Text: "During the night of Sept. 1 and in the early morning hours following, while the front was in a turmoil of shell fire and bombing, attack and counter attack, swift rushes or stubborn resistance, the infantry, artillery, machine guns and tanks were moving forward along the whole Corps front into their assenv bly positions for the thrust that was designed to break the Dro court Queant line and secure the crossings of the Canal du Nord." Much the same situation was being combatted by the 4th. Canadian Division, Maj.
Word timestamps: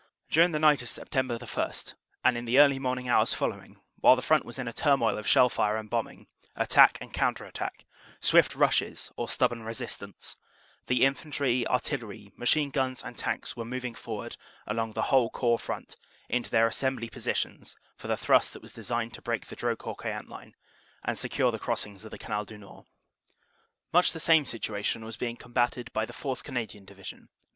"During 0.31 0.51
the 0.51 0.57
night 0.57 0.81
of 0.81 0.87
Sept. 0.87 1.13
1 1.13 1.85
and 2.25 2.35
in 2.35 2.45
the 2.45 2.57
early 2.57 2.79
morning 2.79 3.07
hours 3.07 3.35
following, 3.35 3.79
while 3.99 4.15
the 4.15 4.23
front 4.23 4.43
was 4.45 4.57
in 4.57 4.67
a 4.67 4.73
turmoil 4.73 5.15
of 5.15 5.27
shell 5.27 5.47
fire 5.47 5.77
and 5.77 5.91
bombing, 5.91 6.25
attack 6.55 6.97
and 6.99 7.13
counter 7.13 7.45
attack, 7.45 7.85
swift 8.19 8.55
rushes 8.55 9.11
or 9.15 9.29
stubborn 9.29 9.61
resistance, 9.61 10.37
the 10.87 11.05
infantry, 11.05 11.67
artillery, 11.67 12.33
machine 12.35 12.71
guns 12.71 13.03
and 13.03 13.15
tanks 13.15 13.55
were 13.55 13.63
moving 13.63 13.93
forward 13.93 14.37
along 14.65 14.93
the 14.93 15.03
whole 15.13 15.29
Corps 15.29 15.59
front 15.59 15.95
into 16.27 16.49
their 16.49 16.67
assenv 16.67 16.97
bly 16.97 17.07
positions 17.07 17.77
for 17.95 18.07
the 18.07 18.17
thrust 18.17 18.53
that 18.53 18.61
was 18.63 18.73
designed 18.73 19.13
to 19.13 19.21
break 19.21 19.45
the 19.45 19.55
Dro 19.55 19.75
court 19.75 19.99
Queant 19.99 20.27
line 20.27 20.55
and 21.05 21.15
secure 21.15 21.51
the 21.51 21.59
crossings 21.59 22.03
of 22.03 22.09
the 22.09 22.17
Canal 22.17 22.43
du 22.45 22.57
Nord." 22.57 22.87
Much 23.93 24.13
the 24.13 24.19
same 24.19 24.45
situation 24.47 25.05
was 25.05 25.15
being 25.15 25.35
combatted 25.37 25.93
by 25.93 26.05
the 26.05 26.11
4th. 26.13 26.41
Canadian 26.43 26.85
Division, 26.85 27.19
Maj. 27.19 27.29